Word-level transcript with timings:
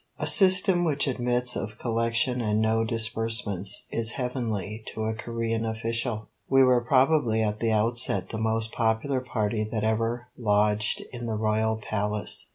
A 0.17 0.25
system 0.25 0.83
which 0.83 1.05
admits 1.05 1.55
of 1.55 1.77
collection 1.77 2.41
and 2.41 2.59
no 2.59 2.83
disbursements 2.83 3.85
is 3.91 4.13
heavenly 4.13 4.83
to 4.87 5.03
a 5.03 5.13
Corean 5.13 5.63
official. 5.63 6.27
We 6.49 6.63
were 6.63 6.81
probably 6.81 7.43
at 7.43 7.59
the 7.59 7.69
outset 7.71 8.29
the 8.29 8.39
most 8.39 8.71
popular 8.71 9.19
party 9.21 9.63
that 9.63 9.83
had 9.83 9.93
ever 9.93 10.29
lodged 10.35 11.03
in 11.13 11.27
the 11.27 11.37
royal 11.37 11.77
Palace. 11.77 12.49